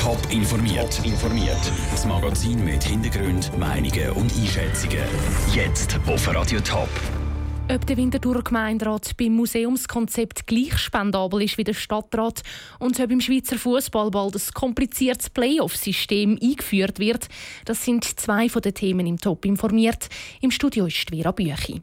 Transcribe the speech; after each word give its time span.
Top 0.00 0.18
informiert. 0.30 0.98
informiert. 1.04 1.60
Das 1.90 2.06
Magazin 2.06 2.64
mit 2.64 2.82
Hintergrund, 2.82 3.50
Meinungen 3.58 4.10
und 4.12 4.32
Einschätzungen. 4.34 5.04
Jetzt 5.54 6.00
auf 6.06 6.34
Radio 6.34 6.58
Top. 6.60 6.88
Ob 7.70 7.86
der 7.86 7.98
Winterthurer 7.98 8.42
Gemeinderat 8.42 9.14
beim 9.18 9.34
Museumskonzept 9.34 10.46
gleich 10.46 10.78
spendabel 10.78 11.42
ist 11.42 11.58
wie 11.58 11.64
der 11.64 11.74
Stadtrat 11.74 12.40
und 12.78 12.98
ob 12.98 13.10
im 13.10 13.20
Schweizer 13.20 13.58
Fußball 13.58 14.10
bald 14.10 14.36
ein 14.36 14.54
kompliziertes 14.54 15.28
Playoff-System 15.28 16.38
eingeführt 16.42 16.98
wird, 16.98 17.28
das 17.66 17.84
sind 17.84 18.04
zwei 18.04 18.48
von 18.48 18.62
den 18.62 18.72
Themen 18.72 19.06
im 19.06 19.18
Top 19.18 19.44
informiert. 19.44 20.08
Im 20.40 20.50
Studio 20.50 20.86
ist 20.86 21.10
Vera 21.10 21.30
Büchi. 21.30 21.82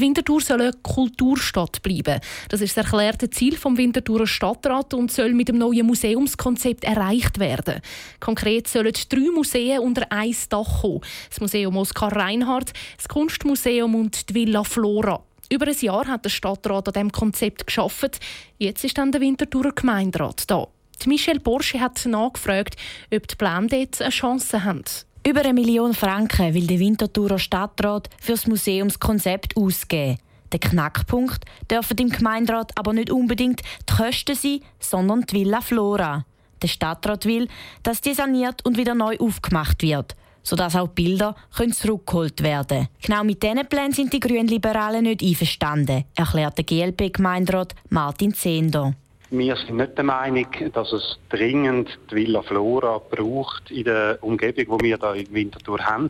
Winterthur 0.00 0.40
soll 0.40 0.60
eine 0.60 0.72
Kulturstadt 0.82 1.82
bleiben. 1.82 2.20
Das 2.48 2.60
ist 2.60 2.76
das 2.76 2.84
erklärte 2.84 3.30
Ziel 3.30 3.56
vom 3.56 3.76
Winterthurer 3.76 4.26
Stadtrat 4.26 4.94
und 4.94 5.12
soll 5.12 5.32
mit 5.34 5.48
dem 5.48 5.58
neuen 5.58 5.86
Museumskonzept 5.86 6.84
erreicht 6.84 7.38
werden. 7.38 7.80
Konkret 8.20 8.68
sollen 8.68 8.92
drei 9.08 9.30
Museen 9.32 9.80
unter 9.80 10.10
ein 10.10 10.34
Dach 10.48 10.82
kommen. 10.82 11.00
Das 11.28 11.40
Museum 11.40 11.76
Oskar 11.76 12.14
Reinhardt, 12.14 12.72
das 12.96 13.08
Kunstmuseum 13.08 13.94
und 13.94 14.28
die 14.28 14.34
Villa 14.34 14.64
Flora. 14.64 15.22
Über 15.50 15.66
ein 15.66 15.78
Jahr 15.78 16.06
hat 16.06 16.24
der 16.24 16.30
Stadtrat 16.30 16.88
an 16.88 16.92
diesem 16.92 17.12
Konzept 17.12 17.66
geschaffen. 17.66 18.10
Jetzt 18.58 18.84
ist 18.84 18.98
dann 18.98 19.12
der 19.12 19.20
Winterthurer 19.20 19.72
Gemeinderat 19.72 20.50
da. 20.50 20.66
Michelle 21.06 21.40
Porsche 21.40 21.80
hat 21.80 22.04
nachgefragt, 22.06 22.76
ob 23.12 23.28
die 23.28 23.36
Pläne 23.36 23.66
dort 23.66 24.00
eine 24.00 24.10
Chance 24.10 24.64
haben. 24.64 24.84
Über 25.26 25.40
eine 25.40 25.54
Million 25.54 25.94
Franken 25.94 26.52
will 26.52 26.66
der 26.66 26.78
Winterthurer 26.78 27.38
Stadtrat 27.38 28.10
für 28.20 28.32
das 28.32 28.46
Museumskonzept 28.46 29.56
ausgeben. 29.56 30.18
Der 30.52 30.60
Knackpunkt 30.60 31.46
dürfen 31.70 31.96
im 31.96 32.10
Gemeinderat 32.10 32.72
aber 32.76 32.92
nicht 32.92 33.10
unbedingt 33.10 33.62
die 33.88 33.94
Kosten 33.94 34.34
sein, 34.34 34.60
sondern 34.78 35.22
die 35.22 35.36
Villa 35.36 35.62
Flora. 35.62 36.26
Der 36.60 36.68
Stadtrat 36.68 37.24
will, 37.24 37.48
dass 37.82 38.02
die 38.02 38.12
saniert 38.12 38.66
und 38.66 38.76
wieder 38.76 38.94
neu 38.94 39.16
aufgemacht 39.18 39.80
wird, 39.80 40.14
sodass 40.42 40.76
auch 40.76 40.88
Bilder 40.88 41.34
zurückgeholt 41.72 42.42
werden 42.42 42.68
können. 42.68 42.88
Genau 43.00 43.24
mit 43.24 43.42
diesen 43.42 43.66
Plänen 43.66 43.92
sind 43.92 44.12
die 44.12 44.20
Grünen 44.20 44.46
Liberalen 44.46 45.04
nicht 45.04 45.22
einverstanden, 45.22 46.04
erklärt 46.14 46.58
der 46.58 46.64
GLP-Gemeinderat 46.66 47.74
Martin 47.88 48.34
Zehnder. 48.34 48.94
Wir 49.36 49.56
sind 49.56 49.78
nicht 49.78 49.96
der 49.96 50.04
Meinung, 50.04 50.46
dass 50.72 50.92
es 50.92 51.18
dringend 51.28 51.98
die 52.08 52.14
Villa 52.14 52.40
Flora 52.42 52.98
braucht 52.98 53.68
in 53.68 53.82
der 53.82 54.16
Umgebung, 54.20 54.78
die 54.78 54.84
wir 54.84 54.96
hier 54.96 55.14
in 55.14 55.34
Winterthur 55.34 55.80
haben. 55.80 56.08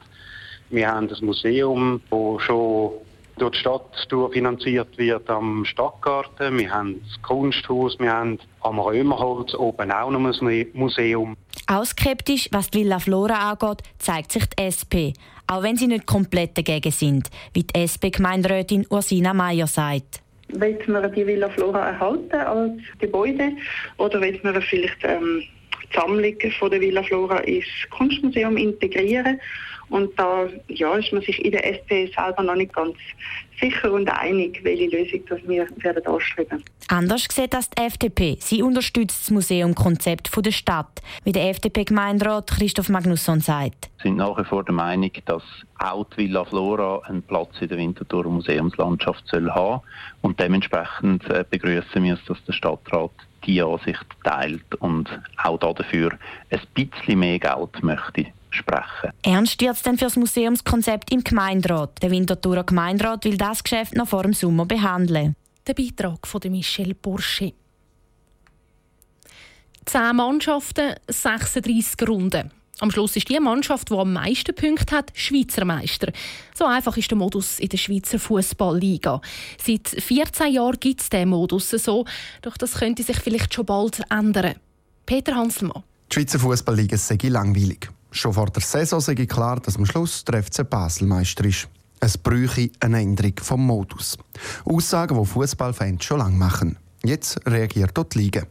Wir 0.69 0.91
haben 0.91 1.09
ein 1.09 1.25
Museum, 1.25 2.03
das 2.11 2.43
schon 2.43 2.91
durch 3.39 3.53
die 3.53 3.59
Stadt 3.61 4.07
finanziert 4.31 4.99
wird 4.99 5.31
am 5.31 5.65
Stadtgarten. 5.65 6.59
Wir 6.59 6.71
haben 6.71 7.01
das 7.03 7.23
Kunsthaus, 7.23 7.99
wir 7.99 8.13
haben 8.13 8.39
am 8.61 8.79
Römerholz 8.79 9.55
oben 9.55 9.91
auch 9.91 10.11
noch 10.11 10.43
ein 10.43 10.67
Museum. 10.75 11.35
Auch 11.67 11.87
skeptisch, 11.87 12.51
was 12.53 12.69
die 12.69 12.81
Villa 12.81 12.99
Flora 12.99 13.53
angeht, 13.53 13.83
zeigt 13.97 14.33
sich 14.33 14.45
die 14.51 14.65
SP. 14.69 15.17
Auch 15.47 15.63
wenn 15.63 15.77
sie 15.79 15.87
nicht 15.87 16.05
komplett 16.05 16.59
dagegen 16.59 16.93
sind, 16.93 17.31
wie 17.55 17.63
die 17.63 17.75
SP-Gemeinderätin 17.75 18.87
Ursina 18.91 19.33
Meyer 19.33 19.67
sagt. 19.67 20.24
Wollen 20.49 20.79
wir 20.87 21.09
die 21.09 21.27
Villa 21.27 21.49
Flora 21.49 21.89
erhalten 21.89 22.37
als 22.37 22.73
Gebäude 22.99 23.53
oder 23.97 24.21
wollen 24.21 24.41
wir 24.43 24.61
vielleicht 24.61 25.03
ähm, 25.03 25.43
die 25.83 25.97
Sammlung 25.97 26.37
von 26.59 26.71
der 26.71 26.81
Villa 26.81 27.03
Flora 27.03 27.39
ins 27.39 27.67
Kunstmuseum 27.91 28.57
integrieren? 28.57 29.41
Und 29.89 30.19
da 30.19 30.47
ja, 30.69 30.95
ist 30.95 31.13
man 31.13 31.23
sich 31.23 31.45
in 31.45 31.53
der 31.53 31.67
SP 31.69 32.11
selber 32.15 32.43
noch 32.43 32.55
nicht 32.55 32.73
ganz 32.73 32.97
sicher 33.61 33.93
und 33.93 34.09
einig, 34.09 34.61
welche 34.63 34.87
Lösung 34.87 35.21
das 35.29 35.41
wir 35.47 35.67
werden 35.77 36.07
anstreben. 36.07 36.63
Anders 36.89 37.27
sieht 37.31 37.55
das 37.55 37.71
die 37.71 37.83
FDP. 37.83 38.37
Sie 38.41 38.63
unterstützt 38.63 39.23
das 39.23 39.31
Museumkonzept 39.31 40.31
der 40.45 40.51
Stadt, 40.51 41.01
wie 41.25 41.33
der 41.33 41.49
FDP-Gemeinderat 41.51 42.51
Christoph 42.51 42.89
Magnusson 42.89 43.41
sagt. 43.41 43.91
Wir 43.99 44.11
sind 44.11 44.17
nach 44.17 44.37
wie 44.39 44.45
vor 44.45 44.65
der 44.65 44.75
Meinung, 44.75 45.11
dass 45.25 45.43
auch 45.79 46.05
die 46.11 46.29
Villa 46.29 46.45
Flora 46.45 47.01
einen 47.07 47.23
Platz 47.23 47.51
in 47.61 47.69
der 47.69 47.79
Winterthur 47.79 48.25
Museumslandschaft 48.25 49.27
soll 49.29 49.51
haben 49.51 49.83
und 50.23 50.39
dementsprechend 50.39 51.29
äh, 51.31 51.45
begrüßen 51.49 52.03
wir 52.03 52.15
es, 52.15 52.25
dass 52.27 52.45
der 52.45 52.53
Stadtrat 52.53 53.13
die 53.47 53.63
Ansicht 53.63 54.05
teilt 54.23 54.75
und 54.81 55.09
auch 55.43 55.59
dafür 55.59 56.13
ein 56.51 56.61
bisschen 56.75 57.19
mehr 57.19 57.39
Geld 57.39 57.83
möchte 57.83 58.27
sprechen. 58.55 59.11
Ernst 59.23 59.61
wird 59.61 59.77
es 59.77 59.83
denn 59.83 59.99
für 59.99 60.05
das 60.05 60.17
Museumskonzept 60.17 61.13
im 61.13 61.23
Gemeinderat? 61.23 62.03
Der 62.03 62.11
Winterthurer 62.11 62.65
Gemeinderat 62.65 63.25
will 63.25 63.37
das 63.37 63.63
Geschäft 63.63 63.95
noch 63.95 64.09
vor 64.09 64.23
dem 64.23 64.33
Sommer 64.33 64.67
behandeln. 64.67 65.37
Der 65.67 65.75
Beitrag 65.75 66.27
von 66.27 66.41
Michel 66.51 66.95
Bursche. 66.95 67.53
Zehn 69.85 70.17
Mannschaften, 70.17 70.95
36 71.09 72.09
Runden. 72.09 72.51
Am 72.81 72.91
Schluss 72.91 73.15
ist 73.17 73.29
die 73.29 73.39
Mannschaft, 73.39 73.91
die 73.91 73.95
am 73.95 74.13
meisten 74.13 74.55
Punkte 74.55 74.97
hat, 74.97 75.13
Schweizer 75.15 75.65
Meister. 75.65 76.13
So 76.55 76.65
einfach 76.65 76.97
ist 76.97 77.11
der 77.11 77.19
Modus 77.19 77.61
in 77.61 77.69
der 77.69 77.77
Schweizer 77.77 78.19
Fußballliga. 78.19 79.21
Seit 79.63 79.89
14 79.89 80.53
Jahren 80.53 80.81
gibt 80.81 81.01
es 81.01 81.09
diesen 81.09 81.29
Modus 81.29 81.71
so, 81.71 82.05
doch 82.43 82.57
das 82.57 82.75
könnte 82.75 83.03
sich 83.03 83.19
vielleicht 83.19 83.55
schon 83.55 83.67
bald 83.67 84.03
ändern. 84.11 84.57
Peter 85.07 85.37
Hanselmann. 85.37 85.85
Die 86.11 86.15
Schweizer 86.15 86.41
Fußballliga 86.41 86.97
sei 86.97 87.17
langweilig. 87.23 87.91
Schon 88.15 88.33
vor 88.33 88.47
der 88.47 88.63
Saison 88.63 89.01
sei 89.01 89.17
klar, 89.27 89.59
dass 89.59 89.77
am 89.77 89.85
Schluss 89.85 90.25
der 90.25 90.41
FC 90.41 90.71
Basel 90.71 91.11
ist. 91.21 91.69
Es 91.99 92.17
bräuchte 92.17 92.71
eine 92.79 93.01
Änderung 93.01 93.33
vom 93.43 93.67
Modus. 93.67 94.17
Aussagen, 94.65 95.21
die 95.21 95.27
Fußballfans 95.27 96.05
schon 96.05 96.19
lange 96.19 96.37
machen. 96.37 96.79
Jetzt 97.03 97.41
reagiert 97.45 97.91
dort 97.95 98.15
die 98.15 98.19
Liga. 98.21 98.45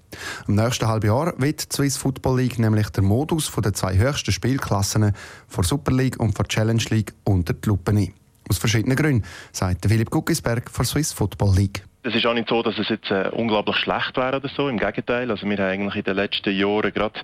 Im 0.50 0.56
nächsten 0.56 0.85
halben 0.85 1.07
Jahr 1.07 1.34
wird 1.38 1.72
die 1.72 1.75
Swiss 1.78 1.96
Football 1.96 2.41
League 2.41 2.59
nämlich 2.59 2.90
der 2.90 3.03
Modus 3.03 3.50
der 3.63 3.74
zwei 3.74 3.97
höchsten 3.97 4.34
Spielklassen 4.34 5.13
vor 5.47 5.63
Super 5.63 5.94
League 5.94 6.19
und 6.19 6.35
vor 6.35 6.45
Challenge 6.45 6.84
League 6.90 7.13
unter 7.24 7.53
die 7.53 7.69
Lupe 7.69 7.94
nehmen. 7.94 8.13
Aus 8.50 8.57
verschiedenen 8.57 8.97
Gründen, 8.97 9.25
sagt 9.53 9.85
Philipp 9.88 10.12
Guckisberg 10.12 10.69
von 10.69 10.85
Swiss 10.85 11.13
Football 11.13 11.56
League. 11.56 11.85
Es 12.06 12.14
ist 12.14 12.25
auch 12.25 12.34
nicht 12.34 12.50
so, 12.50 12.62
dass 12.62 12.78
es 12.78 12.90
jetzt 12.90 13.09
äh, 13.12 13.30
unglaublich 13.31 13.78
schlecht 13.78 14.18
wäre 14.18 14.36
oder 14.36 14.50
so. 14.50 14.68
Im 14.68 14.78
Gegenteil. 14.78 15.31
Also 15.31 15.47
wir 15.47 15.58
haben 15.58 15.69
eigentlich 15.69 15.96
in 15.96 16.03
den 16.03 16.16
letzten 16.18 16.53
Jahren 16.53 16.91
gerade 16.91 17.22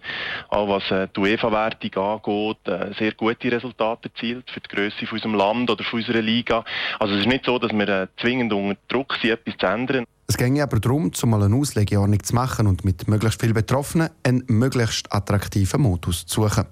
auch 0.48 0.70
was 0.70 0.90
äh, 0.90 1.10
die 1.14 1.20
UEFA-Wertung 1.20 2.02
angeht, 2.02 2.66
äh, 2.66 2.94
sehr 2.98 3.12
gute 3.12 3.52
Resultate 3.52 4.08
erzielt 4.08 4.50
für 4.50 4.62
die 4.62 4.70
Größe 4.74 5.06
von 5.06 5.18
unserem 5.18 5.36
Land 5.36 5.70
oder 5.70 5.84
von 5.84 6.00
unserer 6.00 6.22
Liga. 6.22 6.64
Also 6.98 7.16
es 7.16 7.22
ist 7.22 7.28
nicht 7.28 7.44
so, 7.44 7.60
dass 7.60 7.74
wir 7.74 7.90
äh, 7.90 8.08
zwingend 8.22 8.54
unter 8.54 8.80
Druck 8.88 9.16
sind, 9.22 9.32
etwas 9.32 9.58
zu 9.58 9.66
ändern. 9.66 10.06
Es 10.28 10.38
ging 10.38 10.62
aber 10.62 10.80
darum, 10.80 11.12
zumal 11.12 11.44
eine 11.44 11.58
Auslegeordnung 11.58 12.24
zu 12.24 12.36
machen 12.36 12.66
und 12.66 12.86
mit 12.86 13.06
möglichst 13.10 13.42
vielen 13.42 13.56
Betroffenen 13.56 14.12
einen 14.24 14.46
möglichst 14.48 15.12
attraktiven 15.12 15.82
Modus 15.82 16.26
zu 16.26 16.44
suchen. 16.44 16.66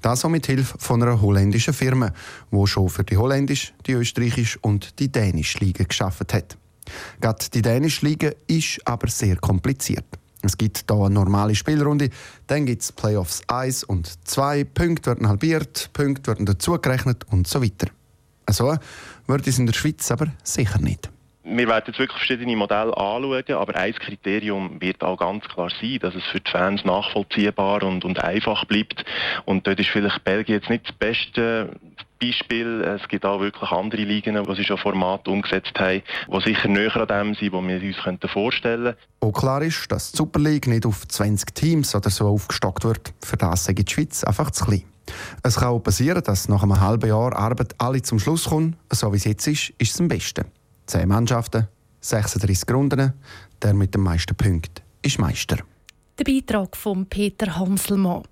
Das 0.00 0.24
auch 0.24 0.30
mit 0.30 0.46
Hilfe 0.46 0.78
von 0.78 1.02
einer 1.02 1.20
holländischen 1.20 1.74
Firma, 1.74 2.12
die 2.50 2.66
schon 2.66 2.88
für 2.88 3.04
die 3.04 3.18
holländische, 3.18 3.72
die 3.86 3.92
österreichische 3.92 4.58
und 4.62 4.98
die 4.98 5.12
dänische 5.12 5.58
Liga 5.58 5.84
geschaffen 5.84 6.26
hat. 6.32 6.56
Gerade 7.20 7.44
die 7.52 7.62
dänische 7.62 8.06
Liga 8.06 8.30
ist 8.46 8.80
aber 8.84 9.08
sehr 9.08 9.36
kompliziert. 9.36 10.04
Es 10.42 10.56
gibt 10.56 10.84
hier 10.88 10.96
eine 10.96 11.10
normale 11.10 11.54
Spielrunde, 11.54 12.08
dann 12.46 12.64
gibt 12.64 12.82
es 12.82 12.92
Playoffs 12.92 13.42
1 13.48 13.84
und 13.84 14.26
2, 14.26 14.64
Punkte 14.64 15.10
werden 15.10 15.28
halbiert, 15.28 15.90
Punkte 15.92 16.28
werden 16.28 16.46
dazugerechnet 16.46 17.26
und 17.30 17.46
so 17.46 17.62
weiter. 17.62 17.88
So 18.48 18.76
wird 19.26 19.46
es 19.46 19.58
in 19.58 19.66
der 19.66 19.74
Schweiz 19.74 20.10
aber 20.10 20.28
sicher 20.42 20.80
nicht. 20.80 21.10
Wir 21.42 21.66
werden 21.66 21.84
jetzt 21.86 21.98
wirklich 21.98 22.18
verschiedene 22.18 22.54
Modelle 22.56 22.96
anschauen, 22.96 23.44
aber 23.50 23.74
ein 23.74 23.94
Kriterium 23.94 24.80
wird 24.80 25.02
auch 25.02 25.16
ganz 25.16 25.44
klar 25.44 25.70
sein, 25.80 25.98
dass 26.00 26.14
es 26.14 26.24
für 26.24 26.40
die 26.40 26.50
Fans 26.50 26.84
nachvollziehbar 26.84 27.82
und, 27.82 28.04
und 28.04 28.22
einfach 28.22 28.64
bleibt. 28.66 29.04
Und 29.46 29.66
dort 29.66 29.80
ist 29.80 29.88
vielleicht 29.88 30.22
Belgien 30.22 30.60
jetzt 30.60 30.70
nicht 30.70 30.86
das 30.86 30.94
beste 30.94 31.70
Beispiel. 32.20 32.82
Es 32.82 33.08
gibt 33.08 33.24
auch 33.24 33.40
wirklich 33.40 33.70
andere 33.70 34.02
Ligen, 34.02 34.42
die 34.42 34.54
sie 34.54 34.64
schon 34.64 34.78
Format 34.78 35.26
umgesetzt 35.26 35.72
haben, 35.78 36.02
die 36.28 36.40
sicher 36.42 36.68
näher 36.68 36.96
an 36.96 37.08
dem 37.08 37.34
sind, 37.34 37.52
was 37.52 37.64
wir 37.64 37.82
uns 37.82 38.32
vorstellen 38.32 38.94
könnten. 38.94 39.00
Auch 39.20 39.32
klar 39.32 39.62
ist, 39.62 39.90
dass 39.90 40.12
die 40.12 40.18
Super 40.18 40.40
League 40.40 40.66
nicht 40.66 40.86
auf 40.86 41.06
20 41.08 41.54
Teams 41.54 41.94
oder 41.94 42.10
so 42.10 42.28
aufgestockt 42.28 42.84
wird. 42.84 43.12
Für 43.24 43.36
das 43.36 43.64
sagt 43.64 43.78
die 43.78 43.92
Schweiz 43.92 44.22
einfach 44.24 44.50
zu 44.50 44.64
klein. 44.64 44.84
Es 45.42 45.56
kann 45.56 45.68
auch 45.68 45.80
passieren, 45.80 46.22
dass 46.22 46.48
nach 46.48 46.62
einem 46.62 46.80
halben 46.80 47.08
Jahr 47.08 47.34
Arbeit 47.36 47.74
alle 47.78 48.02
zum 48.02 48.18
Schluss 48.18 48.44
kommen. 48.44 48.76
So 48.92 49.12
wie 49.12 49.16
es 49.16 49.24
jetzt 49.24 49.46
ist, 49.46 49.70
ist 49.78 49.94
es 49.94 50.00
am 50.00 50.08
besten. 50.08 50.44
Zehn 50.86 51.08
Mannschaften, 51.08 51.68
36 52.00 52.72
Runden. 52.72 53.12
Der 53.62 53.74
mit 53.74 53.94
den 53.94 54.02
meisten 54.02 54.34
Punkten 54.34 54.82
ist 55.02 55.18
Meister. 55.18 55.58
Der 56.18 56.24
Beitrag 56.24 56.76
von 56.76 57.06
Peter 57.06 57.56
Hanselmann. 57.56 58.22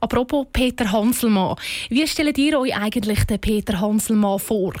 Apropos 0.00 0.46
Peter 0.52 0.90
Hanselmann. 0.90 1.56
Wie 1.88 2.06
stellt 2.06 2.38
ihr 2.38 2.58
euch 2.58 2.76
eigentlich 2.76 3.24
den 3.24 3.40
Peter 3.40 3.80
Hanselmann 3.80 4.38
vor? 4.38 4.72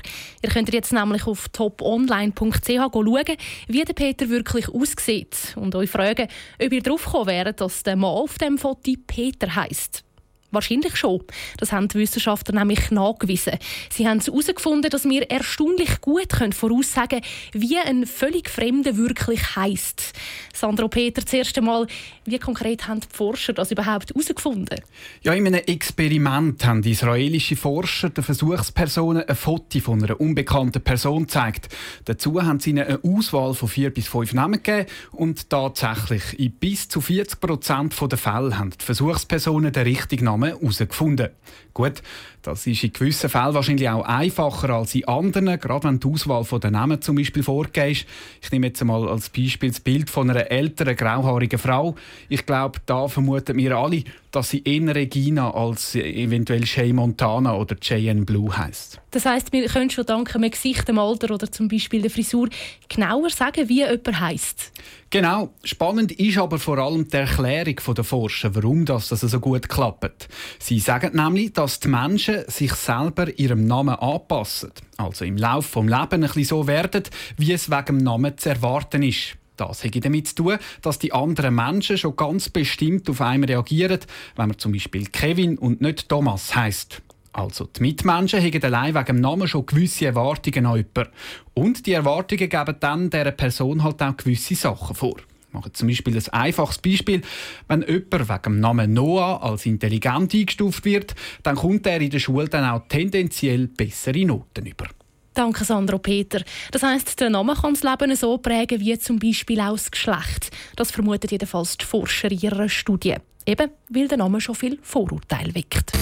Ihr 0.42 0.50
könnt 0.50 0.72
jetzt 0.72 0.92
nämlich 0.92 1.26
auf 1.26 1.48
toponline.ch 1.48 2.66
schauen, 2.66 3.36
wie 3.68 3.84
der 3.84 3.94
Peter 3.94 4.28
wirklich 4.28 4.68
aussieht 4.68 5.54
und 5.56 5.74
euch 5.74 5.90
fragen, 5.90 6.28
ob 6.62 6.72
ihr 6.72 6.82
drauf 6.82 7.04
gekommen 7.04 7.26
wäret, 7.26 7.60
dass 7.60 7.82
der 7.82 7.96
Mann 7.96 8.10
auf 8.10 8.38
dem 8.38 8.58
Foto 8.58 8.92
Peter 9.06 9.54
heisst. 9.54 10.04
Wahrscheinlich 10.50 10.96
schon. 10.96 11.22
Das 11.58 11.72
haben 11.72 11.88
die 11.88 11.98
Wissenschaftler 11.98 12.58
nämlich 12.58 12.90
nachgewiesen. 12.90 13.58
Sie 13.90 14.08
haben 14.08 14.20
herausgefunden, 14.20 14.90
dass 14.90 15.04
wir 15.04 15.30
erstaunlich 15.30 16.00
gut 16.00 16.32
voraussagen 16.54 17.20
können, 17.20 17.22
wie 17.52 17.76
ein 17.76 18.06
völlig 18.06 18.48
Fremder 18.48 18.96
wirklich 18.96 19.56
heisst. 19.56 20.14
Sandro 20.54 20.88
Peter, 20.88 21.24
zuerst 21.24 21.58
einmal, 21.58 21.86
wie 22.24 22.38
konkret 22.38 22.88
haben 22.88 23.00
die 23.00 23.06
Forscher 23.12 23.52
das 23.52 23.70
überhaupt 23.70 24.10
herausgefunden? 24.10 24.80
Ja, 25.22 25.34
in 25.34 25.46
einem 25.46 25.60
Experiment 25.66 26.64
haben 26.64 26.82
israelische 26.82 27.56
Forscher 27.56 28.08
den 28.08 28.24
Versuchspersonen 28.24 29.28
ein 29.28 29.36
Foto 29.36 29.80
von 29.80 30.02
einer 30.02 30.18
unbekannten 30.18 30.82
Person 30.82 31.22
gezeigt. 31.22 31.68
Dazu 32.06 32.42
haben 32.42 32.58
sie 32.58 32.70
ihnen 32.70 32.86
eine 32.86 33.00
Auswahl 33.04 33.52
von 33.52 33.68
vier 33.68 33.90
bis 33.90 34.08
fünf 34.08 34.32
Namen 34.32 34.62
gegeben 34.62 34.88
und 35.12 35.50
tatsächlich 35.50 36.38
in 36.38 36.52
bis 36.52 36.88
zu 36.88 37.02
40 37.02 37.38
Prozent 37.38 37.94
der 38.00 38.18
Fälle 38.18 38.58
haben 38.58 38.70
die 38.70 38.84
Versuchspersonen 38.84 39.72
den 39.72 39.82
richtigen 39.82 40.24
Namen 40.24 40.37
Namen 40.38 40.58
herausgefunden. 40.58 41.30
Gut, 41.74 42.02
das 42.42 42.66
ist 42.66 42.84
in 42.84 42.92
gewissen 42.92 43.28
Fällen 43.28 43.54
wahrscheinlich 43.54 43.88
auch 43.88 44.04
einfacher 44.04 44.70
als 44.70 44.94
in 44.94 45.06
anderen, 45.06 45.58
gerade 45.58 45.88
wenn 45.88 46.00
die 46.00 46.06
Auswahl 46.06 46.60
der 46.60 46.70
Namen 46.70 47.02
zum 47.02 47.16
Beispiel 47.16 47.42
vorgehst. 47.42 48.06
Ich 48.40 48.50
nehme 48.50 48.68
jetzt 48.68 48.82
mal 48.84 49.08
als 49.08 49.28
Beispiel 49.28 49.70
das 49.70 49.80
Bild 49.80 50.08
von 50.10 50.30
einer 50.30 50.50
älteren, 50.50 50.96
grauhaarigen 50.96 51.58
Frau. 51.58 51.94
Ich 52.28 52.46
glaube, 52.46 52.78
da 52.86 53.08
vermuten 53.08 53.56
wir 53.56 53.76
alle, 53.76 54.04
dass 54.30 54.50
sie 54.50 54.62
eher 54.62 54.94
Regina 54.94 55.50
als 55.52 55.94
eventuell 55.94 56.66
Shay 56.66 56.92
Montana 56.92 57.56
oder 57.56 57.76
Cheyenne 57.76 58.24
Blue 58.24 58.56
heißt. 58.56 59.00
Das 59.10 59.24
heißt, 59.24 59.52
wir 59.52 59.66
können 59.68 59.90
schon 59.90 60.04
dank 60.04 60.34
einem 60.34 60.50
Gesicht, 60.50 60.86
dem 60.86 60.98
Alter 60.98 61.34
oder 61.34 61.50
zum 61.50 61.68
Beispiel 61.68 62.02
der 62.02 62.10
Frisur 62.10 62.48
genauer 62.88 63.30
sagen, 63.30 63.68
wie 63.68 63.78
jemand 63.78 64.20
heißt. 64.20 64.72
Genau. 65.10 65.54
Spannend 65.64 66.12
ist 66.12 66.36
aber 66.36 66.58
vor 66.58 66.76
allem 66.76 67.08
die 67.08 67.16
Erklärung 67.16 67.94
der 67.94 68.04
Forscher, 68.04 68.54
warum 68.54 68.84
das 68.84 69.08
so 69.08 69.40
gut 69.40 69.68
klappt. 69.68 70.28
Sie 70.58 70.78
sagen 70.78 71.16
nämlich, 71.16 71.54
dass 71.54 71.80
die 71.80 71.88
Menschen 71.88 72.37
sich 72.46 72.72
selber 72.74 73.36
ihrem 73.38 73.66
Namen 73.66 73.94
anpassen. 73.94 74.70
Also 74.96 75.24
im 75.24 75.36
Laufe 75.36 75.80
des 75.80 75.90
Lebens 75.90 76.12
ein 76.12 76.20
bisschen 76.20 76.44
so 76.44 76.66
werden, 76.66 77.02
wie 77.36 77.52
es 77.52 77.70
wegen 77.70 77.84
dem 77.86 77.96
Namen 77.98 78.36
zu 78.38 78.50
erwarten 78.50 79.02
ist. 79.02 79.36
Das 79.56 79.84
hat 79.84 80.04
damit 80.04 80.28
zu 80.28 80.34
tun, 80.36 80.58
dass 80.82 80.98
die 80.98 81.12
anderen 81.12 81.54
Menschen 81.54 81.98
schon 81.98 82.16
ganz 82.16 82.48
bestimmt 82.48 83.10
auf 83.10 83.20
einen 83.20 83.44
reagieren, 83.44 84.00
wenn 84.36 84.48
man 84.48 84.58
zum 84.58 84.72
Beispiel 84.72 85.06
Kevin 85.06 85.58
und 85.58 85.80
nicht 85.80 86.08
Thomas 86.08 86.54
heißt. 86.54 87.02
Also 87.32 87.66
die 87.66 87.82
Mitmenschen 87.82 88.42
haben 88.42 88.62
allein 88.62 88.94
wegen 88.94 89.06
dem 89.06 89.20
Namen 89.20 89.46
schon 89.46 89.66
gewisse 89.66 90.06
Erwartungen 90.06 90.66
an 90.66 90.76
jemanden. 90.76 91.12
Und 91.54 91.86
die 91.86 91.92
Erwartungen 91.92 92.48
geben 92.48 92.76
dann 92.80 93.10
dieser 93.10 93.32
Person 93.32 93.82
halt 93.82 94.02
auch 94.02 94.16
gewisse 94.16 94.54
Sachen 94.54 94.96
vor. 94.96 95.16
Ich 95.48 95.54
mache 95.54 95.72
zum 95.72 95.88
Beispiel 95.88 96.14
ein 96.14 96.32
einfaches 96.32 96.78
Beispiel. 96.78 97.22
Wenn 97.68 97.82
jemand 97.82 98.28
wegen 98.28 98.42
dem 98.44 98.60
Namen 98.60 98.92
Noah 98.92 99.42
als 99.42 99.64
intelligent 99.64 100.34
eingestuft 100.34 100.84
wird, 100.84 101.14
dann 101.42 101.56
kommt 101.56 101.86
er 101.86 102.00
in 102.00 102.10
der 102.10 102.18
Schule 102.18 102.48
dann 102.48 102.68
auch 102.68 102.86
tendenziell 102.88 103.66
bessere 103.66 104.26
Noten 104.26 104.66
über. 104.66 104.86
Danke, 105.32 105.64
Sandro 105.64 105.98
Peter. 105.98 106.42
Das 106.72 106.82
heisst, 106.82 107.18
der 107.20 107.30
Name 107.30 107.54
kann 107.54 107.74
das 107.74 107.82
Leben 107.82 108.14
so 108.16 108.36
prägen 108.38 108.80
wie 108.80 108.98
zum 108.98 109.18
Beispiel 109.18 109.60
auch 109.60 109.72
das 109.72 109.90
Geschlecht. 109.90 110.50
Das 110.76 110.90
vermutet 110.90 111.30
jedenfalls 111.30 111.78
die 111.78 111.84
Forscher 111.84 112.30
in 112.30 112.40
ihrer 112.40 112.68
Studie. 112.68 113.14
Eben, 113.46 113.70
weil 113.88 114.08
der 114.08 114.18
Name 114.18 114.40
schon 114.40 114.54
viel 114.54 114.78
Vorurteil 114.82 115.54
weckt. 115.54 115.92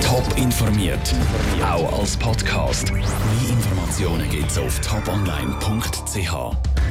Top 0.00 0.38
informiert, 0.38 1.14
auch 1.60 1.98
als 1.98 2.16
Podcast. 2.16 2.90
Mehr 2.92 3.02
Informationen 3.50 4.30
gibt's 4.30 4.56
auf 4.56 4.80
toponline.ch. 4.80 6.88